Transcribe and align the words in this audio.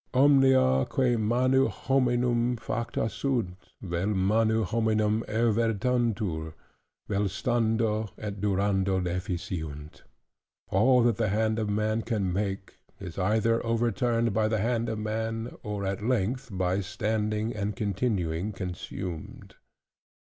"Omnia 0.15 0.87
quae 0.89 1.15
manu 1.15 1.67
hominum 1.67 2.57
facta 2.57 3.07
sunt, 3.07 3.55
vel 3.83 4.07
manu 4.07 4.63
hominum 4.63 5.23
evertuntur, 5.27 6.55
vel 7.07 7.25
stando 7.29 8.09
et 8.17 8.41
durando 8.41 8.99
deficiunt": 8.99 10.01
"All 10.69 11.03
that 11.03 11.17
the 11.17 11.29
hand 11.29 11.59
of 11.59 11.69
man 11.69 12.01
can 12.01 12.33
make, 12.33 12.79
is 12.99 13.19
either 13.19 13.63
overturned 13.63 14.33
by 14.33 14.47
the 14.47 14.57
hand 14.57 14.89
of 14.89 14.97
man, 14.97 15.55
or 15.61 15.85
at 15.85 16.03
length 16.03 16.49
by 16.51 16.79
standing 16.79 17.53
and 17.55 17.75
continuing 17.75 18.53
consumed." 18.53 19.53